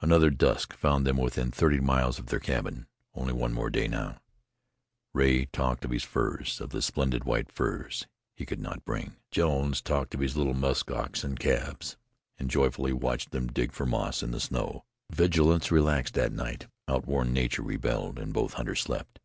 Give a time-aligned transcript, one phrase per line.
[0.00, 2.86] Another dusk found them within thirty miles of their cabin.
[3.12, 4.22] Only one more day now.
[5.12, 9.16] Rea talked of his furs, of the splendid white furs he could not bring.
[9.30, 11.98] Jones talked of his little musk oxen calves
[12.38, 14.86] and joyfully watched them dig for moss in the snow.
[15.10, 16.66] Vigilance relaxed that night.
[16.88, 19.20] Outworn nature rebelled, and both hunters slept.